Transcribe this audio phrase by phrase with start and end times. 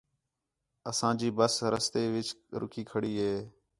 [0.89, 2.27] اساں جی بس رستے وِچ
[2.61, 3.35] رُکی کھڑی ہے